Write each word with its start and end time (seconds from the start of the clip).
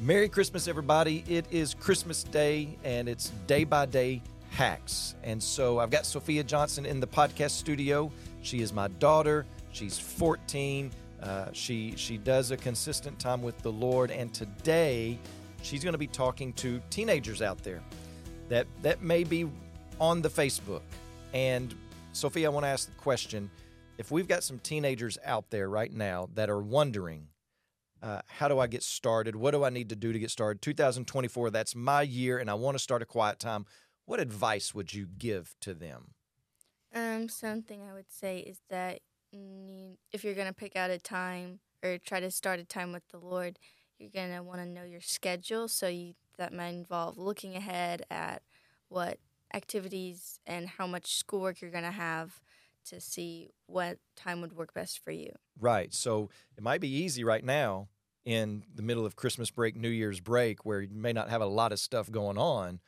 Merry 0.00 0.28
Christmas, 0.28 0.66
everybody. 0.66 1.22
It 1.28 1.46
is 1.52 1.72
Christmas 1.72 2.24
Day 2.24 2.76
and 2.82 3.08
it's 3.08 3.28
day 3.46 3.62
by 3.62 3.86
day 3.86 4.22
hacks. 4.50 5.14
And 5.22 5.40
so 5.40 5.78
I've 5.78 5.90
got 5.90 6.04
Sophia 6.04 6.42
Johnson 6.42 6.84
in 6.84 6.98
the 6.98 7.06
podcast 7.06 7.50
studio. 7.50 8.10
She 8.42 8.60
is 8.60 8.72
my 8.72 8.88
daughter. 8.88 9.46
She's 9.70 9.96
14. 9.96 10.90
Uh, 11.22 11.46
she 11.52 11.94
she 11.96 12.18
does 12.18 12.50
a 12.50 12.56
consistent 12.56 13.18
time 13.20 13.40
with 13.40 13.56
the 13.60 13.70
Lord, 13.70 14.10
and 14.10 14.34
today 14.34 15.18
she's 15.62 15.82
going 15.82 15.94
to 15.94 15.98
be 15.98 16.08
talking 16.08 16.52
to 16.54 16.82
teenagers 16.90 17.40
out 17.40 17.62
there 17.62 17.80
that 18.48 18.66
that 18.82 19.00
may 19.00 19.22
be 19.22 19.48
on 20.00 20.20
the 20.20 20.28
Facebook. 20.28 20.82
And 21.32 21.74
Sophia, 22.12 22.48
I 22.48 22.50
want 22.50 22.64
to 22.64 22.68
ask 22.68 22.88
the 22.88 23.00
question: 23.00 23.48
If 23.96 24.10
we've 24.10 24.28
got 24.28 24.42
some 24.42 24.58
teenagers 24.58 25.18
out 25.24 25.48
there 25.50 25.70
right 25.70 25.92
now 25.92 26.28
that 26.34 26.50
are 26.50 26.60
wondering, 26.60 27.28
uh, 28.04 28.20
how 28.26 28.48
do 28.48 28.58
I 28.58 28.66
get 28.66 28.82
started? 28.82 29.34
What 29.34 29.52
do 29.52 29.64
I 29.64 29.70
need 29.70 29.88
to 29.88 29.96
do 29.96 30.12
to 30.12 30.18
get 30.18 30.30
started? 30.30 30.60
2024, 30.60 31.50
that's 31.50 31.74
my 31.74 32.02
year, 32.02 32.36
and 32.36 32.50
I 32.50 32.54
want 32.54 32.74
to 32.74 32.78
start 32.78 33.00
a 33.00 33.06
quiet 33.06 33.38
time. 33.38 33.64
What 34.04 34.20
advice 34.20 34.74
would 34.74 34.92
you 34.92 35.06
give 35.06 35.54
to 35.62 35.72
them? 35.72 36.12
Um, 36.94 37.30
something 37.30 37.80
I 37.82 37.94
would 37.94 38.12
say 38.12 38.40
is 38.40 38.60
that 38.68 39.00
if 40.12 40.22
you're 40.22 40.34
gonna 40.34 40.52
pick 40.52 40.76
out 40.76 40.90
a 40.90 40.98
time 40.98 41.60
or 41.82 41.96
try 41.96 42.20
to 42.20 42.30
start 42.30 42.60
a 42.60 42.64
time 42.64 42.92
with 42.92 43.08
the 43.08 43.18
Lord, 43.18 43.58
you're 43.98 44.10
gonna 44.10 44.42
want 44.42 44.60
to 44.60 44.66
know 44.66 44.84
your 44.84 45.00
schedule. 45.00 45.66
So 45.66 45.88
you, 45.88 46.12
that 46.36 46.52
might 46.52 46.74
involve 46.74 47.16
looking 47.16 47.56
ahead 47.56 48.04
at 48.10 48.42
what 48.88 49.18
activities 49.54 50.40
and 50.46 50.68
how 50.68 50.86
much 50.86 51.16
schoolwork 51.16 51.62
you're 51.62 51.70
gonna 51.70 51.90
have 51.90 52.42
to 52.84 53.00
see 53.00 53.50
what 53.66 53.96
time 54.14 54.42
would 54.42 54.52
work 54.52 54.74
best 54.74 55.02
for 55.02 55.10
you. 55.10 55.32
Right. 55.58 55.94
So 55.94 56.28
it 56.56 56.62
might 56.62 56.82
be 56.82 56.94
easy 56.94 57.24
right 57.24 57.42
now 57.42 57.88
in 58.24 58.64
the 58.74 58.82
middle 58.82 59.04
of 59.04 59.16
Christmas 59.16 59.50
break, 59.50 59.76
New 59.76 59.88
Year's 59.88 60.20
break, 60.20 60.64
where 60.64 60.80
you 60.80 60.94
may 60.94 61.12
not 61.12 61.28
have 61.28 61.42
a 61.42 61.46
lot 61.46 61.72
of 61.72 61.78
stuff 61.78 62.10
going 62.10 62.38
on, 62.38 62.80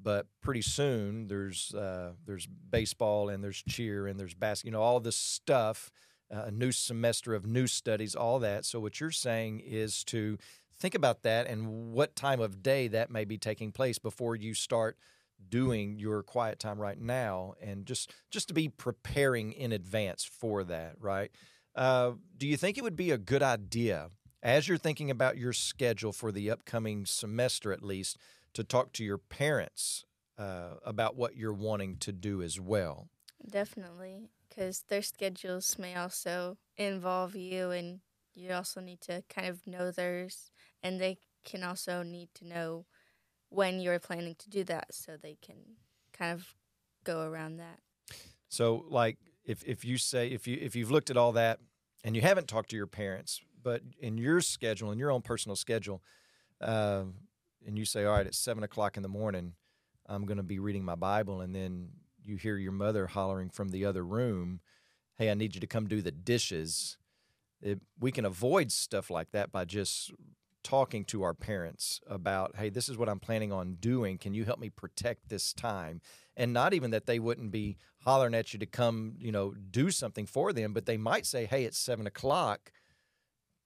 but 0.00 0.26
pretty 0.40 0.62
soon 0.62 1.26
there's 1.28 1.74
uh, 1.74 2.12
there's 2.24 2.46
baseball 2.46 3.28
and 3.28 3.42
there's 3.42 3.62
cheer 3.62 4.06
and 4.06 4.18
there's 4.18 4.34
basketball, 4.34 4.68
you 4.68 4.72
know, 4.72 4.82
all 4.82 5.00
this 5.00 5.16
stuff. 5.16 5.90
Uh, 6.30 6.42
a 6.48 6.50
new 6.50 6.70
semester 6.70 7.34
of 7.34 7.46
new 7.46 7.66
studies, 7.66 8.14
all 8.14 8.38
that. 8.38 8.66
So 8.66 8.78
what 8.80 9.00
you're 9.00 9.10
saying 9.10 9.60
is 9.60 10.04
to 10.04 10.36
think 10.78 10.94
about 10.94 11.22
that 11.22 11.46
and 11.46 11.90
what 11.92 12.14
time 12.14 12.38
of 12.38 12.62
day 12.62 12.86
that 12.88 13.10
may 13.10 13.24
be 13.24 13.38
taking 13.38 13.72
place 13.72 13.98
before 13.98 14.36
you 14.36 14.52
start 14.52 14.98
doing 15.48 15.98
your 15.98 16.22
quiet 16.22 16.58
time 16.58 16.78
right 16.78 17.00
now, 17.00 17.54
and 17.62 17.86
just 17.86 18.12
just 18.30 18.48
to 18.48 18.54
be 18.54 18.68
preparing 18.68 19.52
in 19.52 19.72
advance 19.72 20.22
for 20.22 20.64
that. 20.64 20.96
Right? 21.00 21.30
Uh, 21.74 22.12
do 22.36 22.46
you 22.46 22.56
think 22.56 22.76
it 22.76 22.82
would 22.82 22.96
be 22.96 23.10
a 23.10 23.18
good 23.18 23.42
idea 23.42 24.10
as 24.48 24.68
you're 24.68 24.78
thinking 24.78 25.10
about 25.10 25.36
your 25.36 25.52
schedule 25.52 26.12
for 26.12 26.32
the 26.32 26.50
upcoming 26.50 27.06
semester, 27.06 27.72
at 27.72 27.82
least? 27.82 28.18
to 28.54 28.64
talk 28.64 28.92
to 28.92 29.04
your 29.04 29.18
parents 29.18 30.04
uh, 30.36 30.74
about 30.84 31.16
what 31.16 31.36
you're 31.36 31.52
wanting 31.52 31.96
to 31.96 32.12
do 32.12 32.42
as 32.42 32.60
well. 32.60 33.08
Definitely, 33.48 34.30
because 34.48 34.84
their 34.88 35.02
schedules 35.02 35.78
may 35.78 35.94
also 35.94 36.58
involve 36.76 37.36
you, 37.36 37.70
and 37.70 38.00
you 38.34 38.52
also 38.52 38.80
need 38.80 39.00
to 39.02 39.22
kind 39.28 39.46
of 39.46 39.66
know 39.66 39.90
theirs, 39.90 40.50
and 40.82 41.00
they 41.00 41.18
can 41.44 41.62
also 41.62 42.02
need 42.02 42.28
to 42.34 42.46
know 42.46 42.86
when 43.48 43.80
you're 43.80 43.98
planning 43.98 44.34
to 44.38 44.50
do 44.50 44.64
that, 44.64 44.92
so 44.92 45.16
they 45.16 45.36
can 45.40 45.56
kind 46.12 46.32
of 46.32 46.54
go 47.04 47.22
around 47.22 47.58
that. 47.58 47.78
So, 48.48 48.84
like, 48.88 49.18
if 49.44 49.62
if 49.64 49.84
you 49.84 49.98
say 49.98 50.28
if 50.28 50.46
you 50.46 50.58
if 50.60 50.74
you've 50.74 50.90
looked 50.90 51.10
at 51.10 51.16
all 51.16 51.32
that 51.32 51.60
and 52.02 52.16
you 52.16 52.22
haven't 52.22 52.48
talked 52.48 52.70
to 52.70 52.76
your 52.76 52.86
parents, 52.86 53.40
but 53.62 53.82
in 54.00 54.18
your 54.18 54.40
schedule, 54.40 54.92
in 54.92 54.98
your 54.98 55.10
own 55.10 55.22
personal 55.22 55.56
schedule, 55.56 56.02
uh, 56.60 57.04
and 57.66 57.78
you 57.78 57.84
say, 57.84 58.04
all 58.04 58.14
right, 58.14 58.26
at 58.26 58.34
seven 58.34 58.62
o'clock 58.62 58.96
in 58.96 59.02
the 59.02 59.08
morning, 59.08 59.54
I'm 60.06 60.24
going 60.24 60.38
to 60.38 60.42
be 60.42 60.58
reading 60.58 60.84
my 60.84 60.94
Bible, 60.94 61.40
and 61.40 61.54
then 61.54 61.90
you 62.24 62.36
hear 62.36 62.56
your 62.56 62.72
mother 62.72 63.06
hollering 63.06 63.50
from 63.50 63.70
the 63.70 63.84
other 63.84 64.04
room, 64.04 64.60
hey, 65.16 65.30
I 65.30 65.34
need 65.34 65.54
you 65.54 65.60
to 65.60 65.66
come 65.66 65.86
do 65.86 66.02
the 66.02 66.10
dishes. 66.10 66.96
It, 67.60 67.80
we 67.98 68.12
can 68.12 68.24
avoid 68.24 68.70
stuff 68.70 69.10
like 69.10 69.32
that 69.32 69.50
by 69.50 69.64
just 69.64 70.12
talking 70.62 71.04
to 71.06 71.22
our 71.22 71.34
parents 71.34 72.00
about, 72.06 72.56
hey, 72.56 72.68
this 72.68 72.88
is 72.88 72.98
what 72.98 73.08
I'm 73.08 73.20
planning 73.20 73.52
on 73.52 73.76
doing. 73.80 74.18
Can 74.18 74.34
you 74.34 74.44
help 74.44 74.58
me 74.58 74.68
protect 74.70 75.28
this 75.28 75.52
time? 75.52 76.00
And 76.36 76.52
not 76.52 76.74
even 76.74 76.90
that 76.90 77.06
they 77.06 77.18
wouldn't 77.18 77.50
be 77.50 77.78
hollering 78.02 78.34
at 78.34 78.52
you 78.52 78.58
to 78.58 78.66
come, 78.66 79.14
you 79.18 79.32
know, 79.32 79.54
do 79.70 79.90
something 79.90 80.26
for 80.26 80.52
them, 80.52 80.72
but 80.72 80.86
they 80.86 80.96
might 80.96 81.26
say, 81.26 81.46
hey, 81.46 81.64
it's 81.64 81.78
seven 81.78 82.06
o'clock. 82.06 82.70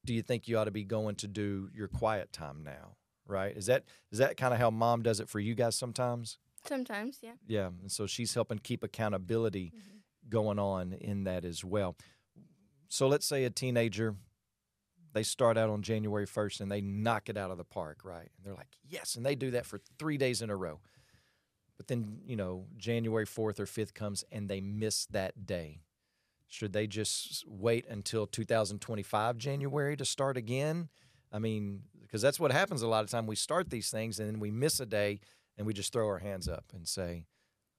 Do 0.04 0.14
you 0.14 0.22
think 0.22 0.48
you 0.48 0.58
ought 0.58 0.64
to 0.64 0.70
be 0.70 0.84
going 0.84 1.16
to 1.16 1.28
do 1.28 1.68
your 1.72 1.88
quiet 1.88 2.32
time 2.32 2.62
now? 2.64 2.96
right? 3.26 3.56
Is 3.56 3.66
that 3.66 3.84
is 4.10 4.18
that 4.18 4.36
kind 4.36 4.54
of 4.54 4.60
how 4.60 4.70
mom 4.70 5.02
does 5.02 5.20
it 5.20 5.28
for 5.28 5.40
you 5.40 5.54
guys 5.54 5.76
sometimes? 5.76 6.38
Sometimes, 6.66 7.18
yeah. 7.22 7.32
Yeah, 7.46 7.70
and 7.80 7.90
so 7.90 8.06
she's 8.06 8.34
helping 8.34 8.58
keep 8.58 8.84
accountability 8.84 9.72
mm-hmm. 9.74 10.28
going 10.28 10.58
on 10.58 10.92
in 10.92 11.24
that 11.24 11.44
as 11.44 11.64
well. 11.64 11.96
So 12.88 13.08
let's 13.08 13.26
say 13.26 13.44
a 13.44 13.50
teenager 13.50 14.14
they 15.14 15.22
start 15.22 15.58
out 15.58 15.68
on 15.68 15.82
January 15.82 16.26
1st 16.26 16.62
and 16.62 16.72
they 16.72 16.80
knock 16.80 17.28
it 17.28 17.36
out 17.36 17.50
of 17.50 17.58
the 17.58 17.64
park, 17.64 17.98
right? 18.02 18.30
And 18.36 18.46
they're 18.46 18.54
like, 18.54 18.78
"Yes," 18.88 19.14
and 19.14 19.26
they 19.26 19.34
do 19.34 19.50
that 19.50 19.66
for 19.66 19.80
3 19.98 20.16
days 20.16 20.40
in 20.40 20.48
a 20.50 20.56
row. 20.56 20.80
But 21.76 21.88
then, 21.88 22.20
you 22.24 22.36
know, 22.36 22.66
January 22.76 23.26
4th 23.26 23.58
or 23.58 23.66
5th 23.66 23.92
comes 23.92 24.24
and 24.30 24.48
they 24.48 24.60
miss 24.60 25.06
that 25.06 25.46
day. 25.46 25.80
Should 26.52 26.74
they 26.74 26.86
just 26.86 27.44
wait 27.48 27.86
until 27.88 28.26
2025 28.26 29.38
January 29.38 29.96
to 29.96 30.04
start 30.04 30.36
again? 30.36 30.90
I 31.32 31.38
mean, 31.38 31.84
because 32.02 32.20
that's 32.20 32.38
what 32.38 32.52
happens 32.52 32.82
a 32.82 32.88
lot 32.88 33.04
of 33.04 33.10
time. 33.10 33.26
We 33.26 33.36
start 33.36 33.70
these 33.70 33.90
things 33.90 34.20
and 34.20 34.28
then 34.28 34.38
we 34.38 34.50
miss 34.50 34.78
a 34.78 34.84
day 34.84 35.20
and 35.56 35.66
we 35.66 35.72
just 35.72 35.94
throw 35.94 36.06
our 36.06 36.18
hands 36.18 36.48
up 36.48 36.66
and 36.74 36.86
say, 36.86 37.24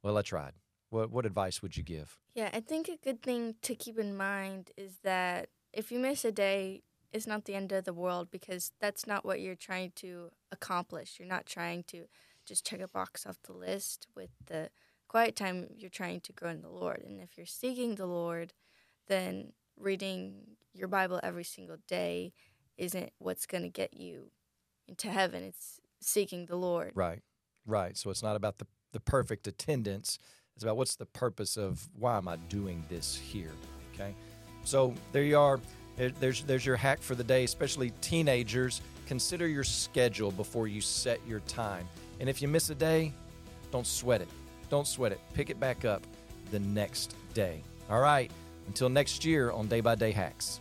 "Well, 0.02 0.18
I 0.18 0.24
tried." 0.24 0.54
What 0.90 1.12
what 1.12 1.28
advice 1.28 1.62
would 1.62 1.78
you 1.78 1.84
give? 1.84 2.18
Yeah, 2.34 2.50
I 2.52 2.62
think 2.62 2.88
a 2.88 2.98
good 2.98 3.22
thing 3.22 3.58
to 3.62 3.76
keep 3.76 4.00
in 4.00 4.18
mind 4.18 4.72
is 4.76 4.98
that 5.04 5.50
if 5.72 5.92
you 5.92 6.00
miss 6.00 6.26
a 6.26 6.32
day, 6.32 6.82
it's 7.12 7.28
not 7.28 7.46
the 7.46 7.54
end 7.54 7.72
of 7.72 7.84
the 7.84 7.94
world 7.94 8.32
because 8.32 8.72
that's 8.82 9.06
not 9.06 9.24
what 9.24 9.40
you're 9.40 9.54
trying 9.54 9.92
to 9.98 10.32
accomplish. 10.52 11.20
You're 11.20 11.28
not 11.28 11.46
trying 11.46 11.84
to 11.90 12.06
just 12.44 12.66
check 12.66 12.82
a 12.82 12.88
box 12.88 13.28
off 13.28 13.38
the 13.44 13.54
list 13.54 14.08
with 14.16 14.32
the 14.48 14.72
quiet 15.08 15.36
time. 15.36 15.68
You're 15.78 15.90
trying 15.90 16.22
to 16.22 16.34
grow 16.34 16.50
in 16.50 16.62
the 16.62 16.70
Lord, 16.70 17.04
and 17.06 17.22
if 17.22 17.38
you're 17.38 17.46
seeking 17.46 17.96
the 17.96 18.06
Lord, 18.06 18.54
then 19.08 19.54
reading 19.78 20.36
your 20.74 20.88
Bible 20.88 21.20
every 21.24 21.44
single 21.44 21.78
day 21.88 22.34
isn't 22.78 23.12
what's 23.20 23.46
going 23.46 23.64
to 23.64 23.70
get 23.70 23.94
you 23.96 24.32
into 24.88 25.10
heaven. 25.10 25.44
It's 25.44 25.80
seeking 26.02 26.46
the 26.46 26.56
Lord. 26.56 26.92
Right, 26.96 27.22
right. 27.66 27.98
So 27.98 28.10
it's 28.10 28.24
not 28.24 28.36
about 28.36 28.58
the, 28.58 28.68
the 28.92 29.00
perfect 29.00 29.48
attendance. 29.48 30.20
It's 30.56 30.64
about 30.64 30.78
what's 30.78 30.96
the 30.96 31.06
purpose 31.06 31.58
of 31.58 31.90
why 31.98 32.18
am 32.18 32.28
I 32.28 32.36
doing 32.36 32.84
this 32.90 33.16
here? 33.16 33.52
Okay. 33.94 34.14
So 34.64 34.94
there 35.12 35.24
you 35.24 35.38
are. 35.38 35.60
There's, 35.96 36.44
there's 36.44 36.66
your 36.66 36.76
hack 36.76 37.02
for 37.02 37.14
the 37.14 37.24
day, 37.24 37.44
especially 37.44 37.92
teenagers. 38.02 38.82
Consider 39.06 39.48
your 39.48 39.64
schedule 39.64 40.32
before 40.32 40.68
you 40.68 40.82
set 40.82 41.20
your 41.28 41.42
time. 41.42 41.88
And 42.20 42.28
if 42.28 42.42
you 42.42 42.48
miss 42.48 42.70
a 42.70 42.76
day, 42.76 43.14
don't 43.72 43.86
sweat 43.86 44.22
it. 44.22 44.30
Don't 44.70 44.88
sweat 44.88 45.12
it. 45.12 45.20
Pick 45.34 45.50
it 45.50 45.60
back 45.60 45.86
up 45.86 46.02
the 46.52 46.60
next 46.60 47.16
day. 47.34 47.64
All 47.90 48.02
right. 48.02 48.32
Until 48.68 48.90
next 48.90 49.26
year 49.26 49.52
on 49.52 49.68
Day 49.68 49.82
by 49.82 49.96
Day 49.96 50.12
Hacks. 50.12 50.60